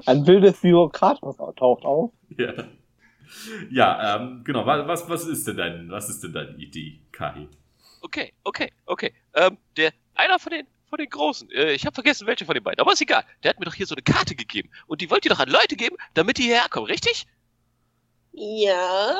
Ein 0.07 0.27
wildes 0.27 0.61
Bürokratus 0.61 1.37
taucht 1.37 1.85
auf. 1.85 2.11
Ja, 2.37 2.53
ja 3.71 4.17
ähm, 4.17 4.43
genau. 4.45 4.65
wa- 4.67 4.87
Was, 4.87 5.09
was, 5.09 5.27
ist 5.27 5.47
denn 5.47 5.57
dein, 5.57 5.91
was 5.91 6.09
ist 6.09 6.23
denn 6.23 6.33
deine 6.33 6.57
Idee, 6.57 7.01
Kai? 7.13 7.49
Okay, 8.01 8.33
okay, 8.45 8.73
okay. 8.87 9.13
Ähm, 9.35 9.59
der, 9.77 9.93
einer 10.15 10.39
von 10.39 10.53
den, 10.53 10.67
von 10.89 10.99
den 10.99 11.09
Großen, 11.09 11.51
äh, 11.53 11.73
ich 11.73 11.87
habe 11.87 11.95
vergessen, 11.95 12.27
welche 12.27 12.45
von 12.45 12.55
den 12.55 12.65
beiden, 12.65 12.81
aber 12.81 12.93
ist 12.93 13.01
egal. 13.01 13.25
Der 13.43 13.51
hat 13.51 13.59
mir 13.59 13.67
doch 13.67 13.75
hier 13.75 13.87
so 13.87 13.95
eine 13.95 14.03
Karte 14.03 14.35
gegeben. 14.35 14.71
Und 14.87 15.01
die 15.01 15.11
wollt 15.11 15.25
ihr 15.25 15.31
doch 15.31 15.39
an 15.41 15.49
Leute 15.51 15.77
geben, 15.77 15.97
damit 16.15 16.39
die 16.39 16.45
hierher 16.45 16.69
kommen, 16.69 16.87
richtig? 16.87 17.27
Ja. 18.33 19.15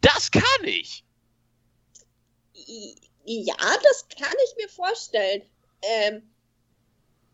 Das 0.00 0.30
kann 0.30 0.42
ich! 0.64 1.04
Ja, 3.24 3.54
das 3.82 4.08
kann 4.18 4.34
ich 4.48 4.56
mir 4.62 4.68
vorstellen. 4.68 5.42
Ähm, 5.82 6.22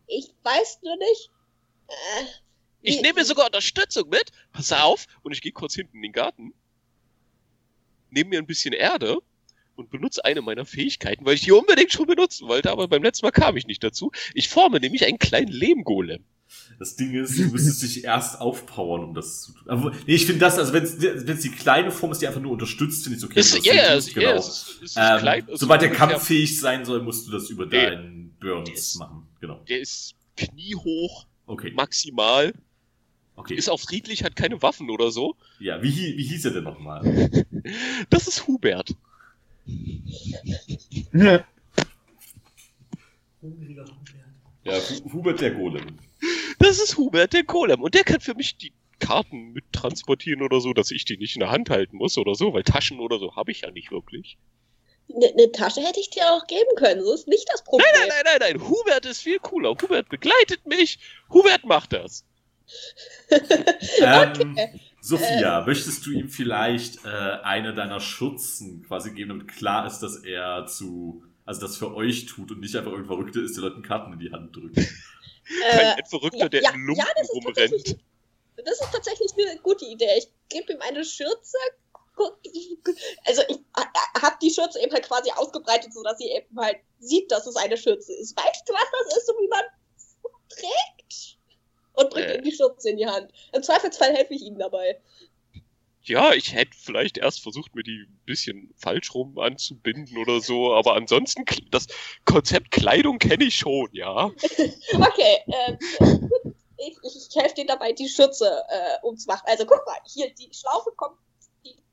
ich 0.07 0.29
weiß 0.43 0.79
nur 0.83 0.97
nicht. 0.97 1.29
Äh, 1.87 2.25
Ich 2.81 3.01
nehme 3.01 3.19
mir 3.19 3.25
sogar 3.25 3.45
Unterstützung 3.45 4.09
mit. 4.09 4.31
Pass 4.51 4.71
auf. 4.71 5.05
Und 5.23 5.31
ich 5.33 5.41
gehe 5.41 5.51
kurz 5.51 5.75
hinten 5.75 5.97
in 5.97 6.03
den 6.03 6.13
Garten. 6.13 6.53
Nehme 8.09 8.31
mir 8.31 8.39
ein 8.39 8.47
bisschen 8.47 8.73
Erde 8.73 9.19
und 9.75 9.91
benutze 9.91 10.25
eine 10.25 10.41
meiner 10.41 10.65
Fähigkeiten, 10.65 11.25
weil 11.25 11.35
ich 11.35 11.41
die 11.41 11.51
unbedingt 11.51 11.91
schon 11.93 12.07
benutzen 12.07 12.47
wollte, 12.47 12.71
aber 12.71 12.87
beim 12.87 13.03
letzten 13.03 13.25
Mal 13.25 13.31
kam 13.31 13.55
ich 13.55 13.67
nicht 13.67 13.83
dazu. 13.83 14.11
Ich 14.33 14.49
forme 14.49 14.79
nämlich 14.79 15.05
einen 15.05 15.19
kleinen 15.19 15.51
Lehmgolem. 15.51 16.23
Das 16.79 16.95
Ding 16.95 17.13
ist, 17.13 17.37
du 17.37 17.43
müsstest 17.43 17.83
dich 17.83 18.03
erst 18.03 18.41
aufpowern, 18.41 19.03
um 19.03 19.13
das 19.13 19.43
zu 19.43 19.53
tun. 19.53 19.69
Aber, 19.69 19.91
nee, 20.07 20.15
ich 20.15 20.25
finde 20.25 20.39
das, 20.39 20.57
also 20.57 20.73
wenn 20.73 20.83
es 20.83 21.41
die 21.41 21.51
kleine 21.51 21.91
Form 21.91 22.11
ist, 22.11 22.21
die 22.21 22.27
einfach 22.27 22.41
nur 22.41 22.51
unterstützt, 22.51 23.03
finde 23.03 23.19
ich 23.19 23.23
okay. 23.23 23.39
Ist, 23.39 23.53
wenn 23.53 23.61
du 23.61 23.67
ja, 23.69 23.93
das 23.95 24.07
es- 24.07 24.13
ja, 24.15 24.21
genau. 24.21 24.33
es 24.39 24.47
ist, 24.47 24.67
es 24.77 24.81
ist 24.91 24.97
ähm, 24.97 25.19
klein. 25.19 25.47
es 25.47 25.59
sobald 25.59 25.81
der 25.83 25.91
kampffähig 25.91 26.59
sein 26.59 26.83
soll, 26.85 27.03
musst 27.03 27.27
du 27.27 27.31
das 27.31 27.49
über 27.51 27.65
Nee. 27.67 27.71
deinen 27.85 28.28
Burns 28.39 28.69
Yes. 28.69 28.95
machen. 28.95 29.27
Genau. 29.41 29.59
Der 29.69 29.79
ist 29.79 30.15
kniehoch, 30.37 31.25
Okay. 31.45 31.71
maximal, 31.71 32.53
Okay. 33.35 33.55
ist 33.55 33.69
auch 33.69 33.79
friedlich, 33.79 34.23
hat 34.23 34.35
keine 34.35 34.61
Waffen 34.61 34.89
oder 34.89 35.11
so. 35.11 35.35
Ja, 35.59 35.81
wie, 35.81 36.17
wie 36.17 36.23
hieß 36.23 36.45
er 36.45 36.51
denn 36.51 36.63
nochmal? 36.63 37.01
Das 38.09 38.27
ist 38.27 38.47
Hubert. 38.47 38.95
Ja, 44.63 44.73
Hu- 44.73 45.13
Hubert 45.13 45.41
der 45.41 45.51
Golem. 45.51 45.97
Das 46.59 46.79
ist 46.79 46.97
Hubert, 46.97 47.33
der 47.33 47.43
Golem. 47.43 47.81
Und 47.81 47.93
der 47.93 48.03
kann 48.03 48.19
für 48.19 48.35
mich 48.35 48.57
die 48.57 48.73
Karten 48.99 49.53
mittransportieren 49.53 50.41
oder 50.41 50.59
so, 50.59 50.73
dass 50.73 50.91
ich 50.91 51.05
die 51.05 51.17
nicht 51.17 51.35
in 51.35 51.39
der 51.39 51.49
Hand 51.51 51.69
halten 51.69 51.97
muss 51.97 52.17
oder 52.17 52.35
so, 52.35 52.53
weil 52.53 52.63
Taschen 52.63 52.99
oder 52.99 53.17
so 53.17 53.35
habe 53.35 53.51
ich 53.51 53.61
ja 53.61 53.71
nicht 53.71 53.91
wirklich. 53.91 54.37
Eine 55.13 55.33
ne 55.35 55.51
Tasche 55.51 55.81
hätte 55.81 55.99
ich 55.99 56.09
dir 56.11 56.31
auch 56.31 56.45
geben 56.47 56.75
können. 56.75 57.03
So 57.03 57.13
ist 57.13 57.27
nicht 57.27 57.47
das 57.51 57.63
Problem. 57.63 57.87
Nein, 57.93 58.07
nein, 58.09 58.21
nein, 58.25 58.37
nein, 58.59 58.69
Hubert 58.69 59.05
ist 59.05 59.21
viel 59.21 59.39
cooler. 59.39 59.69
Hubert 59.71 60.09
begleitet 60.09 60.65
mich. 60.67 60.99
Hubert 61.31 61.63
macht 61.65 61.93
das. 61.93 62.23
Ähm, 63.99 64.57
Sophia, 65.01 65.61
möchtest 65.65 66.05
du 66.05 66.11
ihm 66.11 66.29
vielleicht 66.29 67.05
äh, 67.05 67.07
eine 67.07 67.73
deiner 67.73 67.99
Schürzen 67.99 68.83
quasi 68.85 69.11
geben, 69.11 69.29
damit 69.29 69.47
klar 69.47 69.87
ist, 69.87 69.99
dass 69.99 70.17
er 70.23 70.65
zu, 70.67 71.23
also 71.45 71.61
das 71.61 71.77
für 71.77 71.95
euch 71.95 72.25
tut 72.25 72.51
und 72.51 72.59
nicht 72.59 72.75
einfach 72.75 72.91
irgendein 72.91 73.15
Verrückter 73.15 73.41
ist, 73.41 73.55
der 73.55 73.63
Leuten 73.63 73.81
Karten 73.81 74.13
in 74.13 74.19
die 74.19 74.31
Hand 74.31 74.55
drückt? 74.55 74.75
Kein 75.71 75.97
Äh, 75.97 76.05
Verrückter, 76.07 76.49
der 76.49 76.61
ja, 76.61 76.71
in 76.71 76.85
Lumpen 76.85 76.99
ja, 76.99 77.07
das 77.15 77.23
ist 77.23 77.33
rumrennt. 77.35 77.57
tatsächlich- 77.57 77.97
das 78.65 78.81
ist 78.81 78.91
tatsächlich 78.91 79.31
eine 79.37 79.59
gute 79.61 79.85
Idee. 79.85 80.09
Ich 80.17 80.27
gebe 80.49 80.73
ihm 80.73 80.81
eine 80.81 81.05
Schürze. 81.05 81.57
Also 83.25 83.41
ich 83.47 83.57
habe 84.21 84.35
die 84.41 84.49
Schürze 84.49 84.81
eben 84.81 84.91
halt 84.91 85.05
quasi 85.05 85.31
ausgebreitet, 85.31 85.93
sodass 85.93 86.17
sie 86.17 86.29
eben 86.29 86.59
halt 86.59 86.77
sieht, 86.99 87.31
dass 87.31 87.45
es 87.47 87.55
eine 87.55 87.77
Schürze 87.77 88.13
ist. 88.13 88.35
Weißt 88.35 88.63
du, 88.67 88.73
was 88.73 88.85
das 89.07 89.17
ist 89.17 89.29
und 89.29 89.37
wie 89.41 89.47
man 89.47 89.63
trägt? 90.49 91.37
Und 91.93 92.09
bringt 92.09 92.27
Äh. 92.27 92.37
ihm 92.37 92.43
die 92.43 92.51
Schürze 92.51 92.89
in 92.89 92.97
die 92.97 93.05
Hand. 93.05 93.31
Im 93.53 93.61
Zweifelsfall 93.63 94.13
helfe 94.15 94.33
ich 94.33 94.41
ihm 94.43 94.57
dabei. 94.57 94.99
Ja, 96.03 96.33
ich 96.33 96.53
hätte 96.53 96.71
vielleicht 96.75 97.17
erst 97.17 97.41
versucht, 97.41 97.75
mir 97.75 97.83
die 97.83 98.05
ein 98.07 98.21
bisschen 98.25 98.73
falsch 98.77 99.13
rum 99.13 99.37
anzubinden 99.37 100.17
oder 100.17 100.39
so, 100.39 100.73
aber 100.73 100.95
ansonsten, 100.95 101.43
das 101.71 101.87
Konzept 102.25 102.71
Kleidung 102.71 103.19
kenne 103.19 103.43
ich 103.43 103.55
schon, 103.57 103.89
ja. 103.91 104.31
Okay, 104.93 105.37
ähm, 105.47 105.77
ich, 106.77 106.97
ich, 107.03 107.15
ich 107.29 107.35
helfe 107.35 107.55
dir 107.55 107.65
dabei, 107.65 107.91
die 107.91 108.07
Schürze 108.07 108.63
äh, 108.69 108.97
umzumachen. 109.05 109.43
Also 109.47 109.65
guck 109.65 109.85
mal, 109.85 109.97
hier, 110.07 110.33
die 110.33 110.49
Schlaufe 110.53 110.91
kommt, 110.95 111.17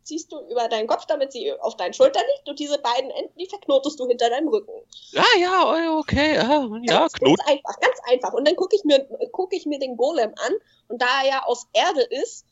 ziehst 0.06 0.30
du 0.32 0.38
über 0.48 0.68
deinen 0.68 0.86
Kopf, 0.86 1.06
damit 1.06 1.32
sie 1.32 1.52
auf 1.60 1.76
deinen 1.76 1.92
Schultern 1.92 2.22
liegt 2.34 2.48
und 2.48 2.58
diese 2.58 2.78
beiden 2.78 3.10
Enden, 3.10 3.36
die 3.38 3.46
verknotest 3.46 3.98
du 3.98 4.06
hinter 4.06 4.30
deinem 4.30 4.48
Rücken. 4.48 4.72
Ah, 5.16 5.38
ja, 5.38 5.98
okay, 5.98 6.38
ah, 6.38 6.68
ja, 6.82 7.00
ganz, 7.00 7.12
Knot. 7.14 7.38
ganz 7.38 7.50
einfach, 7.50 7.80
ganz 7.80 7.98
einfach. 8.10 8.32
Und 8.32 8.46
dann 8.46 8.56
gucke 8.56 8.76
ich, 8.76 8.84
mir 8.84 9.06
guck 9.32 9.52
ich 9.52 9.66
mir 9.66 9.78
den 9.78 9.96
Golem 9.96 10.32
an 10.46 10.54
und 10.88 11.02
da 11.02 11.06
er 11.22 11.28
ja 11.28 11.42
aus 11.44 11.66
Erde 11.72 12.02
ist, 12.02 12.46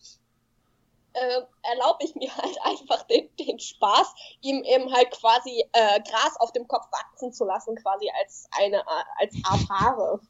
äh, 1.14 1.40
erlaube 1.62 2.04
ich 2.04 2.14
mir 2.16 2.37
halt 2.37 2.56
einfach 2.62 3.04
den, 3.04 3.28
den 3.37 3.58
Spaß, 3.58 4.14
ihm 4.40 4.62
eben 4.64 4.92
halt 4.92 5.11
quasi 5.12 5.64
äh, 5.73 6.00
Gras 6.02 6.37
auf 6.38 6.52
dem 6.52 6.66
Kopf 6.68 6.87
wachsen 6.90 7.32
zu 7.32 7.44
lassen, 7.44 7.76
quasi 7.76 8.11
als 8.20 8.46
eine 8.58 8.84
als 9.18 9.34
Art 9.44 9.68
Haare. 9.70 10.20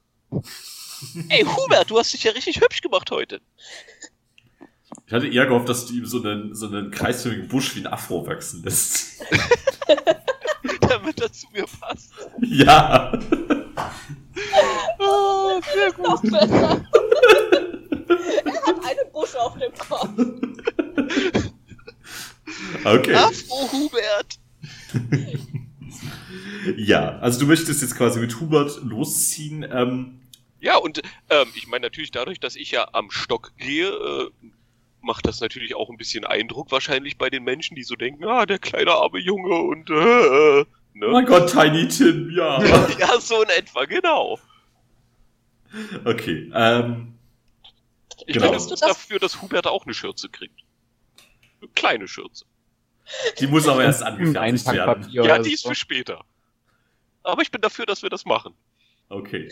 Ey, 1.28 1.44
Hubert, 1.44 1.90
du 1.90 1.98
hast 1.98 2.12
dich 2.12 2.24
ja 2.24 2.32
richtig 2.32 2.60
hübsch 2.60 2.80
gemacht 2.80 3.10
heute. 3.10 3.40
Ich 5.06 5.12
hatte 5.12 5.26
eher 5.28 5.46
gehofft, 5.46 5.68
dass 5.68 5.86
du 5.86 5.94
ihm 5.94 6.06
so 6.06 6.22
einen, 6.22 6.54
so 6.54 6.66
einen 6.66 6.90
kreisförmigen 6.90 7.48
Busch 7.48 7.74
wie 7.76 7.80
ein 7.80 7.86
Afro 7.86 8.26
wachsen 8.26 8.62
lässt. 8.64 9.22
Damit 10.80 11.20
das 11.20 11.32
zu 11.40 11.46
mir 11.52 11.66
passt. 11.80 12.12
ja. 12.40 13.12
Ah, 14.98 15.60
sehr 15.74 15.92
gut. 15.92 16.06
Noch 16.06 16.22
besser. 16.22 16.84
er 18.44 18.62
hat 18.66 18.84
einen 18.84 19.12
Busch 19.12 19.34
auf 19.36 19.58
dem 19.58 19.72
Kopf. 19.78 20.10
Okay. 22.84 23.14
Afro 23.14 23.72
Hubert. 23.72 24.38
Ja, 26.78 27.18
also 27.18 27.40
du 27.40 27.46
möchtest 27.46 27.82
jetzt 27.82 27.94
quasi 27.94 28.18
mit 28.20 28.40
Hubert 28.40 28.80
losziehen. 28.82 29.66
Ähm, 29.70 30.20
Ja, 30.60 30.76
und 30.78 31.02
ähm, 31.28 31.48
ich 31.54 31.66
meine 31.66 31.84
natürlich 31.86 32.10
dadurch, 32.10 32.40
dass 32.40 32.56
ich 32.56 32.70
ja 32.70 32.88
am 32.94 33.10
Stock 33.10 33.52
gehe, 33.58 33.88
äh, 33.88 34.30
macht 35.04 35.26
das 35.26 35.40
natürlich 35.40 35.74
auch 35.74 35.90
ein 35.90 35.96
bisschen 35.96 36.24
Eindruck 36.24 36.70
wahrscheinlich 36.72 37.18
bei 37.18 37.30
den 37.30 37.44
Menschen, 37.44 37.74
die 37.76 37.82
so 37.84 37.94
denken, 37.94 38.24
ah, 38.24 38.46
der 38.46 38.58
kleine 38.58 38.92
arme 38.92 39.18
Junge 39.18 39.54
und 39.54 39.90
äh, 39.90 39.94
äh, 39.94 40.62
oh 40.62 40.66
ne? 40.94 41.06
mein 41.08 41.26
Gott, 41.26 41.50
Tiny 41.50 41.88
Tim, 41.88 42.30
ja. 42.30 42.62
Ja, 42.98 43.20
so 43.20 43.42
in 43.42 43.48
etwa, 43.50 43.84
genau. 43.84 44.38
Okay. 46.04 46.50
Ähm, 46.54 47.14
Ich 48.26 48.34
Genau. 48.34 48.50
bin 48.50 48.58
jetzt 48.58 48.82
dafür, 48.82 49.18
dass 49.18 49.42
Hubert 49.42 49.66
auch 49.66 49.84
eine 49.84 49.94
Schürze 49.94 50.28
kriegt. 50.28 50.60
Eine 51.60 51.70
kleine 51.74 52.08
Schürze. 52.08 52.44
die 53.38 53.46
muss 53.46 53.66
aber 53.68 53.84
erst 53.84 54.02
angefertigt 54.02 54.66
werden. 54.72 55.08
Ja, 55.10 55.38
die 55.38 55.52
ist 55.52 55.66
für 55.66 55.74
später. 55.74 56.24
Aber 57.22 57.42
ich 57.42 57.50
bin 57.50 57.60
dafür, 57.60 57.86
dass 57.86 58.02
wir 58.02 58.10
das 58.10 58.24
machen. 58.24 58.54
Okay. 59.08 59.48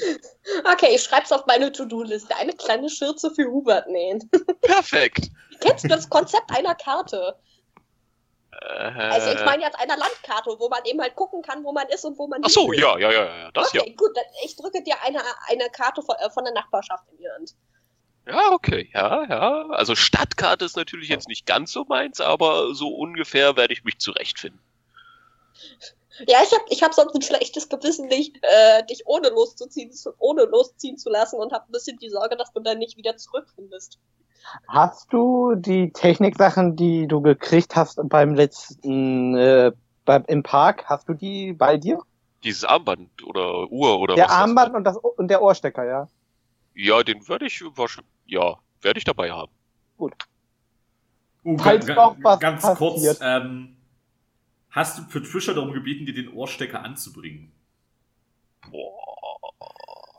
Okay, 0.72 0.94
ich 0.94 1.02
schreib's 1.02 1.30
auf 1.30 1.46
meine 1.46 1.70
To-Do-Liste. 1.70 2.34
Eine 2.36 2.52
kleine 2.54 2.88
Schürze 2.88 3.30
für 3.30 3.44
Hubert 3.44 3.88
nähen. 3.88 4.28
Perfekt. 4.62 5.30
Kennst 5.60 5.84
du 5.84 5.88
das 5.88 6.08
Konzept 6.08 6.50
einer 6.50 6.74
Karte? 6.74 7.36
Äh, 8.50 8.66
Also 8.66 9.30
ich 9.30 9.44
meine 9.44 9.62
jetzt 9.62 9.78
einer 9.78 9.96
Landkarte, 9.96 10.56
wo 10.58 10.68
man 10.68 10.84
eben 10.84 11.00
halt 11.00 11.14
gucken 11.16 11.42
kann, 11.42 11.62
wo 11.64 11.72
man 11.72 11.88
ist 11.88 12.04
und 12.04 12.18
wo 12.18 12.26
man 12.26 12.42
Ach 12.44 12.50
so, 12.50 12.68
will. 12.68 12.78
ja, 12.80 12.98
ja, 12.98 13.12
ja, 13.12 13.24
ja, 13.24 13.50
das 13.52 13.72
ja. 13.72 13.82
okay, 13.82 13.94
gut, 13.94 14.16
dann 14.16 14.24
ich 14.44 14.56
drücke 14.56 14.82
dir 14.82 14.96
eine, 15.02 15.20
eine 15.48 15.68
Karte 15.70 16.02
von, 16.02 16.16
äh, 16.16 16.30
von 16.30 16.44
der 16.44 16.54
Nachbarschaft 16.54 17.04
in 17.12 17.18
die 17.18 17.28
Hand. 17.28 17.54
Ja, 18.26 18.52
okay, 18.52 18.88
ja, 18.94 19.24
ja. 19.28 19.66
Also 19.70 19.94
Stadtkarte 19.96 20.64
ist 20.64 20.76
natürlich 20.76 21.08
jetzt 21.08 21.28
nicht 21.28 21.44
ganz 21.44 21.72
so 21.72 21.84
meins, 21.84 22.20
aber 22.20 22.72
so 22.74 22.88
ungefähr 22.88 23.56
werde 23.56 23.74
ich 23.74 23.84
mich 23.84 23.98
zurechtfinden. 23.98 24.60
Ja, 26.28 26.38
ich 26.42 26.52
habe 26.52 26.64
ich 26.68 26.82
hab 26.82 26.94
sonst 26.94 27.14
ein 27.14 27.22
schlechtes 27.22 27.68
Gewissen, 27.68 28.08
dich, 28.08 28.32
äh, 28.42 28.84
dich 28.84 29.02
ohne 29.06 29.28
loszuziehen, 29.30 29.92
zu, 29.92 30.12
ohne 30.18 30.44
losziehen 30.44 30.96
zu 30.98 31.10
lassen 31.10 31.36
und 31.36 31.52
habe 31.52 31.64
ein 31.68 31.72
bisschen 31.72 31.98
die 31.98 32.10
Sorge, 32.10 32.36
dass 32.36 32.52
du 32.52 32.60
dann 32.60 32.78
nicht 32.78 32.96
wieder 32.96 33.16
zurückfindest. 33.16 33.98
Hast 34.68 35.12
du 35.12 35.54
die 35.54 35.92
Techniksachen, 35.92 36.76
die 36.76 37.06
du 37.06 37.20
gekriegt 37.20 37.76
hast 37.76 38.00
beim 38.04 38.34
letzten, 38.34 39.36
äh, 39.36 39.72
beim, 40.04 40.24
im 40.26 40.42
Park, 40.42 40.84
hast 40.86 41.08
du 41.08 41.14
die 41.14 41.52
bei 41.52 41.76
dir? 41.76 41.98
Dieses 42.42 42.64
Armband 42.64 43.22
oder 43.24 43.70
Uhr 43.70 44.00
oder 44.00 44.14
der 44.16 44.24
was 44.24 44.30
das 44.32 44.38
Armband 44.40 44.74
und, 44.74 44.84
das, 44.84 44.96
und 44.96 45.28
der 45.28 45.42
Ohrstecker, 45.42 45.84
ja. 45.84 46.08
Ja, 46.74 47.02
den 47.02 47.26
werde 47.28 47.46
ich 47.46 47.62
wahrscheinlich, 47.76 48.10
ja, 48.26 48.56
werde 48.80 48.98
ich 48.98 49.04
dabei 49.04 49.30
haben. 49.30 49.52
Oh, 49.98 50.08
Falls 51.58 51.86
ga- 51.86 51.94
doch 51.94 52.16
was 52.22 52.40
ganz 52.40 52.62
passiert. 52.62 53.18
kurz, 53.18 53.20
ähm, 53.22 53.76
hast 54.72 54.98
du 54.98 55.04
Patricia 55.06 55.54
darum 55.54 55.72
gebeten, 55.72 56.04
dir 56.06 56.14
den 56.14 56.28
Ohrstecker 56.32 56.82
anzubringen? 56.84 57.52
Boah. 58.70 58.90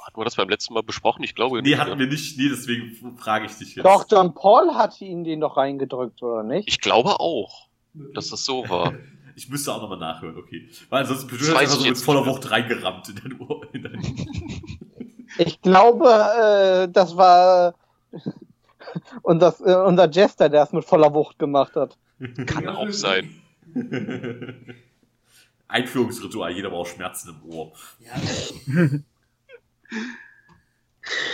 Hatten 0.05 0.19
wir 0.19 0.25
das 0.25 0.35
beim 0.35 0.49
letzten 0.49 0.73
Mal 0.75 0.83
besprochen? 0.83 1.23
Ich 1.23 1.33
glaube 1.35 1.61
Nee, 1.61 1.69
nicht. 1.69 1.79
hatten 1.79 1.97
wir 1.97 2.07
nicht. 2.07 2.37
Nee, 2.37 2.47
deswegen 2.49 3.17
frage 3.17 3.45
ich 3.47 3.53
dich 3.53 3.75
jetzt. 3.75 3.85
Doch, 3.85 4.05
John 4.09 4.33
Paul 4.33 4.75
hat 4.75 4.99
ihn 5.01 5.23
den 5.23 5.39
doch 5.41 5.57
reingedrückt, 5.57 6.21
oder 6.21 6.43
nicht? 6.43 6.67
Ich 6.67 6.79
glaube 6.79 7.19
auch, 7.19 7.67
dass 8.13 8.29
das 8.29 8.45
so 8.45 8.67
war. 8.69 8.93
Ich 9.35 9.49
müsste 9.49 9.73
auch 9.73 9.81
nochmal 9.81 9.97
nachhören, 9.97 10.37
okay. 10.37 10.69
Weil 10.91 11.01
ansonsten 11.01 11.27
Das 11.27 11.31
Patricia 11.39 11.53
ist 11.53 11.55
weiß 11.55 11.61
einfach 11.63 11.73
so 11.77 11.79
mit 11.79 11.87
jetzt 11.95 12.03
voller. 12.05 12.23
Wucht 12.27 12.51
reingerammt 12.51 13.09
in 13.09 13.15
dein 13.15 13.39
Ohr. 13.41 13.65
In 13.73 13.81
dein 13.81 13.99
Ich 15.39 15.59
glaube, 15.63 16.05
äh, 16.05 16.87
das 16.91 17.17
war 17.17 17.73
unser, 19.23 19.55
äh, 19.65 19.87
unser 19.87 20.07
Jester, 20.11 20.49
der 20.49 20.61
es 20.61 20.71
mit 20.71 20.85
voller 20.85 21.11
Wucht 21.15 21.39
gemacht 21.39 21.75
hat. 21.75 21.97
Kann 22.45 22.69
auch 22.69 22.91
sein. 22.91 23.41
Einführungsritual, 25.67 26.55
jeder 26.55 26.69
braucht 26.69 26.95
Schmerzen 26.95 27.29
im 27.29 27.49
Ohr. 27.49 27.73
Ja, 27.99 28.13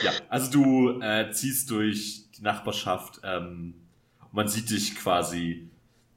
Ja, 0.03 0.11
also 0.29 0.51
du 0.51 1.01
äh, 1.01 1.31
ziehst 1.31 1.69
durch 1.69 2.23
die 2.37 2.41
Nachbarschaft 2.41 3.21
ähm, 3.23 3.75
und 4.21 4.33
man 4.33 4.47
sieht 4.47 4.69
dich 4.69 4.95
quasi. 4.95 5.69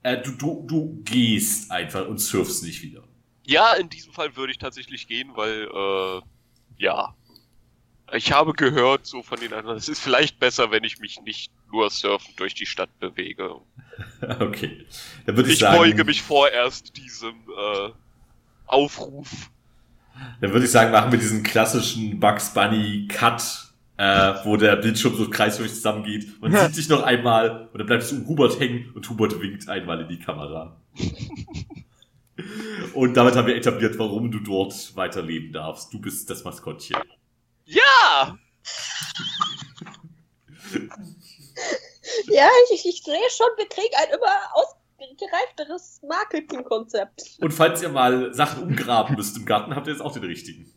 Äh, 0.02 0.21
du, 0.23 0.33
du, 0.33 0.64
du 0.67 1.02
gehst 1.05 1.71
einfach 1.71 2.07
und 2.09 2.19
surfst 2.19 2.62
nicht 2.64 2.83
wieder. 2.83 3.02
Ja, 3.45 3.75
in 3.75 3.88
diesem 3.88 4.12
Fall 4.12 4.37
würde 4.37 4.52
ich 4.52 4.59
tatsächlich 4.59 5.07
gehen, 5.07 5.31
weil, 5.35 5.69
äh, 5.73 6.21
ja. 6.79 7.14
Ich 8.12 8.31
habe 8.33 8.52
gehört, 8.52 9.07
so 9.07 9.23
von 9.23 9.41
den 9.41 9.55
anderen, 9.55 9.79
es 9.79 9.88
ist 9.88 10.00
vielleicht 10.00 10.38
besser, 10.38 10.71
wenn 10.71 10.85
ich 10.85 10.99
mich 10.99 11.23
nicht 11.23 11.50
nur 11.73 11.88
surfend 11.88 12.38
durch 12.38 12.55
die 12.55 12.67
Stadt 12.67 12.91
bewege. 12.99 13.57
Okay. 14.40 14.87
Dann 15.26 15.37
würde 15.37 15.49
ich, 15.49 15.54
Ich 15.54 15.61
sagen. 15.61 15.78
beuge 15.78 16.04
mich 16.04 16.23
vorerst 16.23 16.97
diesem 16.97 17.35
äh, 17.35 17.90
Aufruf. 18.66 19.50
Dann 20.40 20.52
würde 20.52 20.66
ich 20.66 20.71
sagen, 20.71 20.92
machen 20.92 21.11
wir 21.11 21.18
diesen 21.18 21.42
klassischen 21.42 22.21
Bugs 22.21 22.52
Bunny 22.54 23.09
Cut, 23.09 23.42
äh, 23.97 24.35
wo 24.44 24.56
der 24.56 24.76
Bildschirm 24.76 25.16
so 25.16 25.28
kreisförmig 25.28 25.75
zusammengeht. 25.75 26.40
Man 26.40 26.52
sieht 26.54 26.76
dich 26.76 26.88
noch 26.88 27.02
einmal 27.02 27.68
und 27.73 27.78
dann 27.78 27.87
bleibst 27.87 28.12
du 28.12 28.16
um 28.16 28.26
Hubert 28.26 28.59
hängen 28.61 28.90
und 28.94 29.09
Hubert 29.09 29.40
winkt 29.40 29.68
einmal 29.68 30.00
in 30.00 30.09
die 30.09 30.18
Kamera. 30.18 30.76
und 32.94 33.16
damit 33.16 33.37
haben 33.37 33.47
wir 33.47 33.56
etabliert, 33.56 33.99
warum 33.99 34.30
du 34.30 34.40
dort 34.40 34.94
weiterleben 34.97 35.52
darfst. 35.52 35.92
Du 35.92 36.00
bist 36.00 36.28
das 36.30 36.44
Maskottchen. 36.44 36.97
Ja! 37.64 38.37
Ja, 42.26 42.49
ich, 42.72 42.85
ich 42.87 43.03
sehe 43.03 43.31
schon, 43.31 43.46
wir 43.57 43.68
kriegen 43.68 43.94
ein 43.96 44.11
immer 44.14 44.38
ausgereifteres 44.55 46.01
Marketingkonzept. 46.07 47.38
Und 47.40 47.53
falls 47.53 47.83
ihr 47.83 47.88
mal 47.88 48.33
Sachen 48.35 48.62
umgraben 48.64 49.16
müsst 49.16 49.37
im 49.37 49.44
Garten, 49.44 49.75
habt 49.75 49.87
ihr 49.87 49.92
jetzt 49.92 50.03
auch 50.03 50.12
den 50.12 50.25
richtigen. 50.25 50.72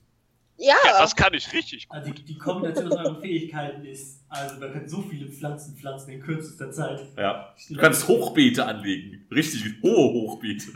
Ja, 0.57 0.75
Ja, 0.85 0.99
das 0.99 1.15
kann 1.15 1.33
ich 1.33 1.51
richtig. 1.51 1.85
also 1.89 2.11
die, 2.11 2.23
die 2.23 2.37
Kombination 2.37 2.87
aus 2.87 2.97
euren 2.97 3.19
Fähigkeiten 3.21 3.83
ist, 3.85 4.23
also 4.29 4.57
man 4.59 4.71
kann 4.71 4.87
so 4.87 5.01
viele 5.01 5.27
Pflanzen 5.29 5.75
pflanzen 5.75 6.11
in 6.11 6.21
kürzester 6.21 6.71
Zeit. 6.71 7.01
Ja. 7.17 7.53
Du 7.69 7.75
kannst 7.77 8.07
Hochbeete 8.07 8.65
anlegen. 8.65 9.27
Richtig 9.31 9.63
hohe 9.83 10.13
Hochbeete. 10.13 10.67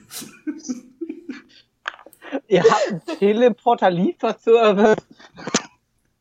Ihr 2.47 2.63
habt 2.63 2.87
einen 2.89 3.05
Teleporter-Lieferservice. 3.19 4.97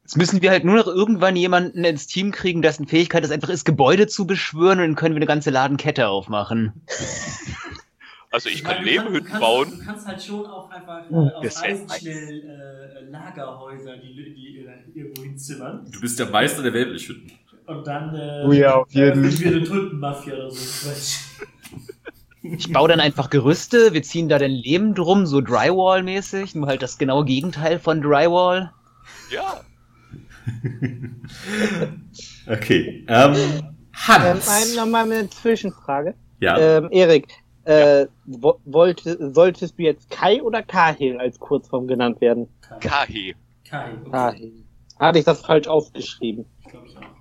Jetzt 0.08 0.16
müssen 0.16 0.40
wir 0.40 0.48
halt 0.50 0.64
nur 0.64 0.74
noch 0.76 0.86
irgendwann 0.86 1.36
jemanden 1.36 1.84
ins 1.84 2.06
Team 2.06 2.32
kriegen, 2.32 2.62
dessen 2.62 2.86
Fähigkeit 2.88 3.26
es 3.26 3.30
einfach 3.30 3.50
ist, 3.50 3.66
Gebäude 3.66 4.06
zu 4.06 4.26
beschwören 4.26 4.80
und 4.80 4.86
dann 4.86 4.94
können 4.94 5.14
wir 5.14 5.18
eine 5.18 5.26
ganze 5.26 5.50
Ladenkette 5.50 6.08
aufmachen. 6.08 6.72
Also 8.30 8.48
ich 8.48 8.64
kann 8.64 8.76
meine, 8.76 8.90
Lehmhütten 8.90 9.38
bauen. 9.38 9.70
Du 9.70 9.78
kannst 9.84 10.06
halt 10.06 10.22
schon 10.22 10.46
auch 10.46 10.70
einfach 10.70 11.10
äh, 11.10 11.14
Uh, 11.14 11.30
auf 11.84 11.94
schnell 11.98 12.30
äh, 12.42 13.02
Lagerhäuser, 13.10 13.96
die, 13.98 14.32
die 14.34 14.58
äh, 14.60 14.98
irgendwo 14.98 15.22
hinzimmern. 15.22 15.90
Du 15.92 16.00
bist 16.00 16.18
der 16.18 16.26
Meister 16.26 16.62
der 16.62 16.72
Weltlichhütten. 16.72 17.32
Und 17.66 17.86
dann 17.86 18.14
äh, 18.14 18.40
Oh 18.46 18.52
ja, 18.52 18.76
auf 18.76 18.90
jeden. 18.92 19.24
äh, 19.24 19.40
wir 19.40 19.48
eine 19.48 19.62
Tulpenmafia 19.62 20.36
oder 20.36 20.50
so. 20.50 20.68
Ich 22.42 22.72
baue 22.72 22.88
dann 22.88 23.00
einfach 23.00 23.28
Gerüste, 23.28 23.92
wir 23.92 24.02
ziehen 24.02 24.28
da 24.30 24.38
den 24.38 24.52
Lehm 24.52 24.94
drum, 24.94 25.26
so 25.26 25.40
Drywall-mäßig, 25.42 26.54
nur 26.54 26.66
halt 26.68 26.80
das 26.82 26.96
genaue 26.96 27.26
Gegenteil 27.26 27.78
von 27.78 28.00
Drywall. 28.00 28.72
Ja. 29.30 29.67
Okay. 32.46 33.04
Ähm, 33.08 33.34
Ähm, 33.34 33.62
Hans. 33.94 34.48
ein, 34.48 34.74
nochmal 34.76 35.10
eine 35.10 35.28
Zwischenfrage. 35.28 36.14
ja. 36.40 36.56
Ähm, 36.58 36.88
Erik, 36.90 37.28
äh, 37.64 38.06
wo, 38.24 38.58
wollte, 38.64 39.32
solltest 39.34 39.78
du 39.78 39.82
jetzt 39.82 40.08
Kai 40.10 40.42
oder 40.42 40.62
Kahil 40.62 41.18
als 41.18 41.38
Kurzform 41.38 41.86
genannt 41.86 42.20
werden? 42.20 42.48
Kai. 42.60 42.78
Kahe. 42.80 43.34
Kai, 43.64 43.90
okay. 44.00 44.10
Kahil. 44.10 44.64
Hatte 44.98 45.18
ich 45.18 45.24
das 45.24 45.42
falsch 45.42 45.66
aufgeschrieben? 45.68 46.46
Ich 46.60 46.68
glaube 46.70 46.86
ich 46.86 46.96
auch. 46.96 47.17